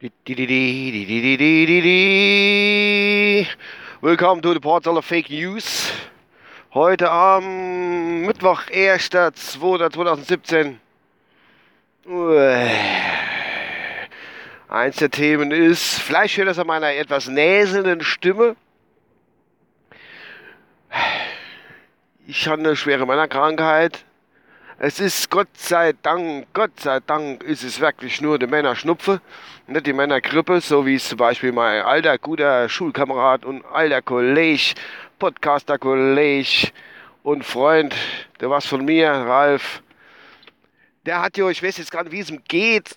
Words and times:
Willkommen 0.00 0.12
to 4.42 4.54
the 4.54 4.60
Portal 4.60 4.96
of 4.96 5.04
Fake 5.04 5.28
News. 5.28 5.90
Heute 6.72 7.10
am 7.10 8.20
Mittwoch, 8.20 8.66
1.2.2017. 8.66 10.76
Eins 14.68 14.96
der 14.98 15.10
Themen 15.10 15.50
ist, 15.50 15.98
vielleicht 15.98 16.36
hört 16.36 16.46
das 16.46 16.60
an 16.60 16.68
meiner 16.68 16.92
etwas 16.92 17.26
näselnden 17.26 18.02
Stimme. 18.02 18.54
Ich 22.28 22.46
habe 22.46 22.60
eine 22.60 22.76
schwere 22.76 23.04
Männerkrankheit. 23.04 24.04
Es 24.80 25.00
ist 25.00 25.28
Gott 25.28 25.48
sei 25.54 25.92
Dank, 26.02 26.46
Gott 26.52 26.78
sei 26.78 27.00
Dank 27.00 27.42
ist 27.42 27.64
es 27.64 27.80
wirklich 27.80 28.20
nur 28.20 28.38
die 28.38 28.46
Männerschnupfe, 28.46 29.20
nicht 29.66 29.86
die 29.86 29.92
Männergrippe, 29.92 30.60
so 30.60 30.86
wie 30.86 30.94
es 30.94 31.08
zum 31.08 31.18
Beispiel 31.18 31.50
mein 31.50 31.82
alter, 31.82 32.16
guter 32.16 32.68
Schulkamerad 32.68 33.44
und 33.44 33.64
alter 33.64 34.02
Kollege, 34.02 34.74
Podcaster-Kollege 35.18 36.68
und 37.24 37.44
Freund, 37.44 37.92
der 38.40 38.50
was 38.50 38.66
von 38.66 38.84
mir, 38.84 39.10
Ralf, 39.10 39.82
der 41.06 41.22
hat 41.22 41.36
ja, 41.36 41.48
ich 41.48 41.60
weiß 41.60 41.78
jetzt 41.78 41.90
gar 41.90 42.04
nicht, 42.04 42.12
wie 42.12 42.20
es 42.20 42.30
ihm 42.30 42.44
geht, 42.46 42.96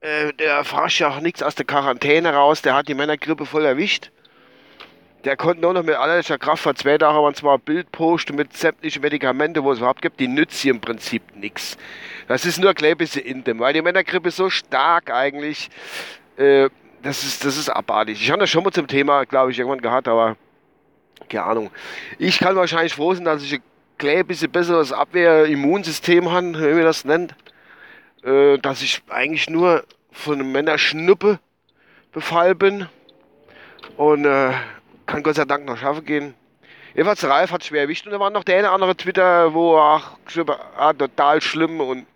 äh, 0.00 0.32
der 0.32 0.64
fragt 0.64 0.98
ja 0.98 1.10
auch 1.10 1.20
nichts 1.20 1.40
aus 1.40 1.54
der 1.54 1.66
Quarantäne 1.66 2.34
raus, 2.34 2.62
der 2.62 2.74
hat 2.74 2.88
die 2.88 2.94
Männergrippe 2.94 3.46
voll 3.46 3.64
erwischt. 3.64 4.10
Der 5.24 5.36
konnte 5.36 5.60
nur 5.60 5.74
noch 5.74 5.82
mit 5.82 5.94
allerletzter 5.94 6.38
Kraft 6.38 6.62
vor 6.62 6.74
zwei 6.74 6.96
Tagen 6.96 7.18
waren 7.18 7.34
zwar 7.34 7.58
ein 7.58 7.60
Bild 7.60 7.92
posten 7.92 8.36
mit 8.36 8.56
sämtlichen 8.56 9.02
Medikamenten, 9.02 9.62
wo 9.62 9.72
es 9.72 9.78
überhaupt 9.78 10.00
gibt, 10.00 10.18
die 10.18 10.28
nützen 10.28 10.70
im 10.70 10.80
Prinzip 10.80 11.22
nichts. 11.36 11.76
Das 12.26 12.46
ist 12.46 12.58
nur 12.58 12.72
ein 12.74 12.96
bisschen 12.96 13.22
in 13.22 13.44
dem, 13.44 13.58
weil 13.58 13.74
die 13.74 13.82
Männergrippe 13.82 14.30
so 14.30 14.48
stark 14.48 15.10
eigentlich, 15.10 15.68
äh, 16.36 16.70
das, 17.02 17.22
ist, 17.22 17.44
das 17.44 17.58
ist 17.58 17.68
abartig. 17.68 18.22
Ich 18.22 18.30
habe 18.30 18.40
das 18.40 18.48
schon 18.48 18.64
mal 18.64 18.72
zum 18.72 18.86
Thema, 18.86 19.24
glaube 19.24 19.50
ich, 19.50 19.58
irgendwann 19.58 19.82
gehabt, 19.82 20.08
aber 20.08 20.36
keine 21.28 21.44
Ahnung. 21.44 21.70
Ich 22.18 22.38
kann 22.38 22.56
wahrscheinlich 22.56 22.94
froh 22.94 23.12
sein, 23.12 23.24
dass 23.24 23.42
ich 23.42 23.54
ein 23.54 23.62
klein 23.98 24.26
bisschen 24.26 24.50
besseres 24.50 24.90
Abwehr-Immunsystem 24.92 26.30
habe, 26.30 26.54
wie 26.54 26.74
man 26.74 26.84
das 26.84 27.04
nennt. 27.04 27.34
Äh, 28.22 28.58
dass 28.58 28.82
ich 28.82 29.02
eigentlich 29.08 29.48
nur 29.48 29.84
von 30.12 30.34
einem 30.34 30.52
Männerschnuppe 30.52 31.38
befallen 32.12 32.58
bin. 32.58 32.86
Und 33.96 34.24
äh, 34.24 34.52
kann 35.10 35.22
Gott 35.22 35.34
sei 35.34 35.44
Dank 35.44 35.66
noch 35.66 35.76
schaffen 35.76 36.04
gehen. 36.04 36.34
Jedenfalls 36.94 37.24
Ralf 37.24 37.52
hat 37.52 37.64
schwer 37.64 37.82
erwischt 37.82 38.06
und 38.06 38.12
da 38.12 38.20
war 38.20 38.30
noch 38.30 38.44
der 38.44 38.58
eine 38.58 38.70
andere 38.70 38.96
Twitter, 38.96 39.52
wo 39.52 39.76
ach, 39.76 40.16
ah, 40.76 40.92
total 40.92 41.40
schlimm 41.40 41.80
und 41.80 42.06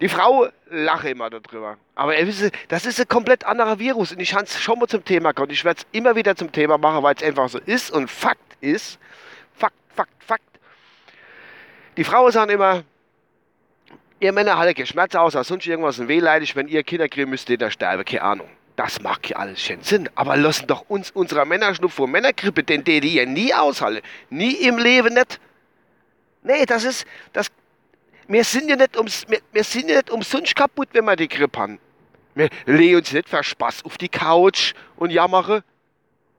die 0.00 0.08
Frau 0.08 0.48
lache 0.70 1.10
immer 1.10 1.30
darüber. 1.30 1.76
Aber 1.94 2.18
ihr 2.18 2.26
wisst, 2.26 2.50
das 2.68 2.84
ist 2.84 3.00
ein 3.00 3.08
komplett 3.08 3.44
anderer 3.44 3.78
Virus 3.78 4.12
und 4.12 4.20
ich 4.20 4.34
habe 4.34 4.44
es 4.44 4.60
schon 4.60 4.78
mal 4.78 4.88
zum 4.88 5.04
Thema 5.04 5.32
gehabt. 5.32 5.52
Ich 5.52 5.64
werde 5.64 5.80
es 5.80 5.86
immer 5.98 6.16
wieder 6.16 6.34
zum 6.36 6.50
Thema 6.50 6.78
machen, 6.78 7.02
weil 7.02 7.14
es 7.14 7.22
einfach 7.22 7.48
so 7.48 7.58
ist 7.58 7.90
und 7.90 8.10
Fakt 8.10 8.56
ist. 8.60 8.98
Fakt, 9.54 9.74
Fakt, 9.94 10.24
Fakt. 10.24 10.42
Die 11.96 12.04
Frauen 12.04 12.32
sagen 12.32 12.50
immer, 12.50 12.82
ihr 14.18 14.32
Männer 14.32 14.58
haltet 14.58 14.76
keinen 14.76 14.86
Schmerz 14.86 15.14
aus, 15.14 15.32
sonst 15.32 15.66
irgendwas 15.66 15.98
und 15.98 16.08
wehleidig, 16.08 16.56
wenn 16.56 16.66
ihr 16.66 16.82
Kinder 16.82 17.08
kriegen 17.08 17.30
müsst, 17.30 17.48
ihr 17.48 17.58
da 17.58 17.70
sterben, 17.70 18.04
keine 18.04 18.22
Ahnung. 18.22 18.48
Das 18.76 19.00
mag 19.00 19.30
ja 19.30 19.36
alles 19.36 19.60
schön 19.60 19.82
Sinn, 19.82 20.08
aber 20.16 20.36
lassen 20.36 20.66
doch 20.66 20.84
uns 20.88 21.10
unserer 21.12 21.44
Männerschnupf 21.44 21.98
Männergrippe, 22.00 22.64
denn 22.64 22.82
die 22.82 23.00
die 23.00 23.14
ja 23.14 23.24
nie 23.24 23.54
aushalten. 23.54 24.04
Nie 24.30 24.54
im 24.54 24.78
Leben 24.78 25.14
nicht. 25.14 25.40
Nee, 26.42 26.66
das 26.66 26.84
ist, 26.84 27.06
das, 27.32 27.50
wir 28.26 28.42
sind 28.42 28.68
ja 28.68 28.76
nicht 28.76 28.96
ums, 28.96 29.24
wir, 29.28 29.40
wir 29.52 29.64
sind 29.64 29.88
ja 29.88 29.96
nicht 29.96 30.10
umsonst 30.10 30.56
kaputt, 30.56 30.88
wenn 30.92 31.04
wir 31.04 31.14
die 31.14 31.28
Grippe 31.28 31.58
haben. 31.58 31.78
Wir 32.34 32.48
legen 32.66 32.96
uns 32.96 33.12
nicht 33.12 33.28
für 33.28 33.44
Spaß 33.44 33.84
auf 33.84 33.96
die 33.96 34.08
Couch 34.08 34.74
und 34.96 35.10
jammern. 35.10 35.62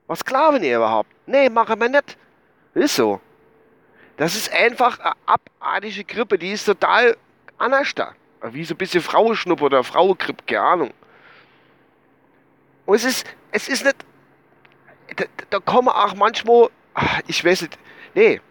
Was 0.07 0.23
glauben 0.23 0.61
ihr 0.61 0.75
überhaupt? 0.75 1.09
Nee, 1.25 1.49
machen 1.49 1.79
wir 1.79 1.89
nicht. 1.89 2.17
Ist 2.73 2.97
so. 2.97 3.21
Das 4.17 4.35
ist 4.35 4.51
einfach 4.51 4.99
eine 4.99 5.13
abartige 5.25 6.03
Grippe, 6.03 6.37
die 6.37 6.51
ist 6.51 6.65
total 6.65 7.17
anders 7.57 7.95
da. 7.95 8.13
Wie 8.43 8.65
so 8.65 8.73
ein 8.73 8.77
bisschen 8.77 9.01
Frauenschnuppe 9.01 9.63
oder 9.63 9.83
Frauengrippe, 9.83 10.43
keine 10.45 10.61
Ahnung. 10.61 10.93
Und 12.85 12.95
es 12.95 13.05
ist, 13.05 13.25
es 13.51 13.67
ist 13.67 13.83
nicht, 13.83 13.97
da, 15.15 15.25
da 15.49 15.59
kommen 15.59 15.89
auch 15.89 16.15
manchmal, 16.15 16.69
ich 17.27 17.43
weiß 17.43 17.63
nicht, 17.63 17.77
nee, 18.13 18.41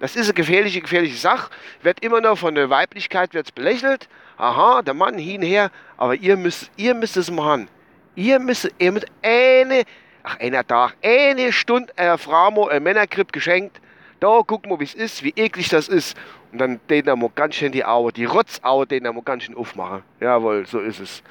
das 0.00 0.14
ist 0.14 0.26
eine 0.26 0.34
gefährliche, 0.34 0.80
gefährliche 0.80 1.16
Sache. 1.16 1.50
Wird 1.82 2.02
immer 2.04 2.20
noch 2.20 2.38
von 2.38 2.54
der 2.54 2.70
Weiblichkeit 2.70 3.34
wird's 3.34 3.50
belächelt. 3.50 4.08
Aha, 4.36 4.82
der 4.82 4.94
Mann 4.94 5.18
hin 5.18 5.42
her. 5.42 5.70
Aber 5.96 6.14
ihr 6.14 6.36
müsst, 6.36 6.70
ihr 6.76 6.94
müsst 6.94 7.16
es 7.16 7.30
machen. 7.30 7.68
Ihr 8.14 8.38
müsst, 8.38 8.70
ihr 8.78 8.92
müsst 8.92 9.06
eine, 9.22 9.82
ach, 10.22 10.38
einer 10.38 10.64
Tag, 10.64 10.96
eine 11.02 11.52
Stunde 11.52 11.92
einer 11.96 12.18
Frau 12.18 12.50
mal 12.50 12.70
ein 12.70 12.82
Männergrip 12.82 13.32
geschenkt. 13.32 13.80
Da 14.20 14.40
gucken 14.46 14.70
wir, 14.70 14.80
wie 14.80 14.84
es 14.84 14.94
ist, 14.94 15.22
wie 15.24 15.32
eklig 15.36 15.68
das 15.68 15.88
ist. 15.88 16.16
Und 16.52 16.58
dann 16.58 16.80
den 16.88 17.04
da 17.04 17.16
mal 17.16 17.30
ganz 17.34 17.56
schön 17.56 17.72
die 17.72 17.84
Augen, 17.84 18.12
die 18.12 18.24
Rotzaugen, 18.24 18.88
den 18.88 19.04
da 19.04 19.12
mal 19.12 19.22
ganz 19.22 19.44
schön 19.44 19.56
aufmachen. 19.56 20.02
Jawohl, 20.20 20.64
so 20.66 20.78
ist 20.78 21.00
es. 21.00 21.22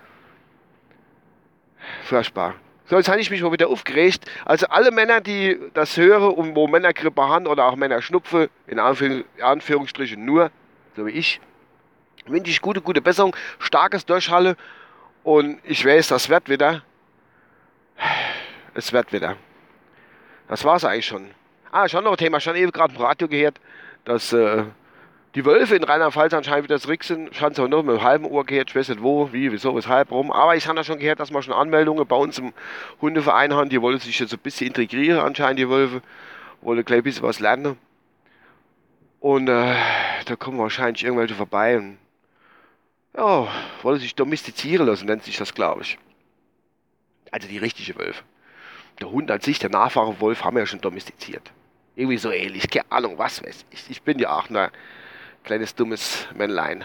Furchtbar. 2.04 2.56
So, 2.86 2.96
jetzt 2.96 3.10
habe 3.10 3.20
ich 3.20 3.30
mich 3.30 3.42
mal 3.42 3.52
wieder 3.52 3.68
aufgeregt. 3.68 4.26
Also 4.46 4.68
alle 4.68 4.92
Männer, 4.92 5.20
die 5.20 5.60
das 5.74 5.98
hören 5.98 6.32
und 6.34 6.56
wo 6.56 6.68
Männergrippe 6.68 7.22
haben 7.22 7.46
oder 7.46 7.66
auch 7.66 7.76
Männerschnupfe, 7.76 8.50
in 8.66 8.80
Anführungsstrichen 8.80 10.24
nur, 10.24 10.52
so 10.96 11.06
wie 11.06 11.12
ich, 11.12 11.42
wünsche 12.26 12.50
ich 12.50 12.62
gute, 12.62 12.82
gute 12.82 13.02
Besserung, 13.02 13.36
starkes 13.60 14.06
Durchhalle 14.06 14.56
und 15.24 15.60
ich 15.66 15.86
weiß, 15.86 16.08
das 16.08 16.30
wird 16.30 16.50
wieder. 16.50 16.82
Es 18.74 18.94
wird 18.94 19.12
wieder. 19.12 19.36
Das 20.48 20.64
war 20.64 20.78
es 20.78 20.86
eigentlich 20.86 21.08
schon. 21.08 21.32
Ah, 21.72 21.90
schon 21.90 22.06
noch 22.06 22.12
ein 22.12 22.18
Thema, 22.18 22.40
schon 22.40 22.56
eben 22.56 22.72
gerade 22.72 22.96
im 22.96 23.02
Radio 23.02 23.28
gehört, 23.28 23.60
dass 24.06 24.32
äh, 24.32 24.64
die 25.38 25.46
Wölfe 25.46 25.76
in 25.76 25.84
Rheinland-Pfalz 25.84 26.34
anscheinend 26.34 26.64
wieder 26.64 26.80
zurück 26.80 27.04
sind. 27.04 27.36
Scheint 27.36 27.52
es 27.52 27.60
noch 27.60 27.84
mit 27.84 27.96
einem 27.96 28.02
halben 28.02 28.26
Uhr 28.26 28.44
gehört. 28.44 28.72
Ich 28.72 28.76
weiß 28.76 28.90
nicht 28.90 29.04
wo, 29.04 29.32
wie, 29.32 29.52
wieso, 29.52 29.76
weshalb, 29.76 30.10
warum. 30.10 30.32
Aber 30.32 30.56
ich 30.56 30.68
habe 30.68 30.80
ja 30.80 30.84
schon 30.84 30.98
gehört, 30.98 31.20
dass 31.20 31.30
wir 31.30 31.44
schon 31.44 31.54
Anmeldungen 31.54 32.08
bei 32.08 32.16
uns 32.16 32.40
im 32.40 32.54
Hundeverein 33.02 33.54
haben. 33.54 33.70
Die 33.70 33.80
wollen 33.80 34.00
sich 34.00 34.18
jetzt 34.18 34.32
so 34.32 34.36
ein 34.36 34.40
bisschen 34.40 34.66
integrieren, 34.66 35.20
anscheinend 35.20 35.60
die 35.60 35.70
Wölfe. 35.70 36.02
Wollen 36.62 36.84
gleich 36.84 37.02
ein 37.02 37.04
bisschen 37.04 37.22
was 37.22 37.40
lernen. 37.40 37.78
Und 39.20 39.48
äh, 39.48 39.76
da 40.26 40.36
kommen 40.36 40.58
wahrscheinlich 40.58 41.04
irgendwelche 41.04 41.36
vorbei 41.36 41.78
und 41.78 42.00
ja, 43.16 43.48
wollen 43.84 44.00
sich 44.00 44.16
domestizieren 44.16 44.88
lassen, 44.88 45.06
nennt 45.06 45.24
sich 45.24 45.38
das, 45.38 45.54
glaube 45.54 45.84
ich. 45.84 46.00
Also 47.30 47.48
die 47.48 47.60
richtige 47.60 47.96
Wölfe. 48.00 48.24
Der 49.00 49.12
Hund 49.12 49.30
an 49.30 49.42
sich, 49.42 49.60
der 49.60 49.70
Nachfahre-Wolf, 49.70 50.44
haben 50.44 50.56
wir 50.56 50.62
ja 50.62 50.66
schon 50.66 50.82
domestiziert. 50.82 51.52
Irgendwie 51.96 52.18
so 52.18 52.32
ähnlich, 52.32 52.68
keine 52.72 52.92
Ahnung, 52.92 53.20
was 53.20 53.44
weiß 53.44 53.66
ich. 53.70 53.92
Ich 53.92 54.02
bin 54.02 54.18
ja 54.18 54.36
auch 54.36 54.50
eine 54.50 54.72
kleines 55.48 55.74
dummes 55.74 56.28
Männlein 56.36 56.84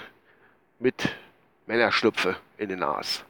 mit 0.79 1.17
Männerschnupfe 1.67 2.37
in 2.59 2.69
den 2.69 2.79
Nas. 2.79 3.25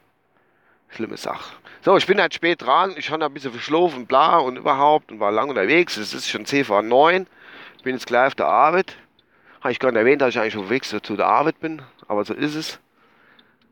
Schlimme 0.91 1.17
Sache. 1.17 1.57
So, 1.81 1.97
ich 1.97 2.07
bin 2.07 2.21
halt 2.21 2.35
spät 2.35 2.61
dran. 2.61 2.93
Ich 2.99 3.11
habe 3.11 3.25
ein 3.25 3.33
bisschen 3.33 3.51
verschlafen, 3.51 4.07
bla 4.07 4.37
und 4.37 4.59
überhaupt 4.59 5.11
und 5.11 5.21
war 5.21 5.33
lang 5.33 5.49
unterwegs. 5.49 5.97
Es 5.97 6.13
ist 6.13 6.29
schon 6.29 6.45
10 6.45 6.67
vor 6.67 6.83
9. 6.83 7.27
Ich 7.79 7.83
bin 7.83 7.95
jetzt 7.95 8.07
gleich 8.07 8.27
auf 8.27 8.35
der 8.35 8.45
Arbeit. 8.45 8.99
Habe 9.63 9.73
ich 9.73 9.79
gar 9.79 9.91
nicht 9.91 10.01
erwähnt, 10.01 10.21
dass 10.21 10.35
ich 10.35 10.39
eigentlich 10.39 10.59
unterwegs 10.59 10.95
zu 11.03 11.17
der 11.17 11.27
Arbeit 11.27 11.61
bin. 11.61 11.81
Aber 12.09 12.27
so 12.27 12.35
ist 12.35 12.55
es. 12.55 12.79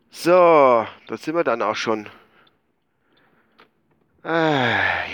So, 0.08 0.30
da 0.30 1.16
sind 1.18 1.34
wir 1.34 1.44
dann 1.44 1.60
auch 1.60 1.76
schon. 1.76 2.08
Ah, 4.22 5.04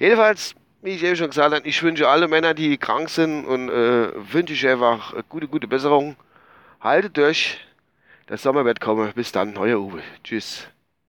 Jedenfalls 0.00 0.56
wie 0.82 0.90
ich 0.90 1.02
eben 1.02 1.16
schon 1.16 1.30
gesagt 1.30 1.54
habe, 1.54 1.66
ich 1.66 1.82
wünsche 1.82 2.08
alle 2.08 2.28
Männer, 2.28 2.54
die 2.54 2.76
krank 2.76 3.08
sind 3.08 3.46
und 3.46 3.70
äh, 3.70 4.10
wünsche 4.32 4.52
ich 4.52 4.68
einfach 4.68 5.14
gute, 5.28 5.46
gute 5.48 5.68
Besserung. 5.68 6.16
Haltet 6.80 7.16
durch. 7.16 7.60
Der 8.28 8.36
Sommer 8.36 8.64
wird 8.64 8.80
kommen. 8.80 9.12
Bis 9.14 9.30
dann, 9.30 9.56
euer 9.56 9.78
Uwe. 9.78 10.02
Tschüss. 10.24 10.66